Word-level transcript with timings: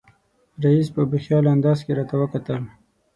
رییس 0.63 0.87
په 0.95 1.01
بې 1.09 1.17
خیاله 1.25 1.49
انداز 1.55 1.79
کې 1.85 1.91
راته 1.97 2.15
وکتل. 2.21 2.63